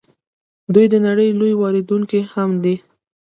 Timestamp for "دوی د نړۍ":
0.73-1.29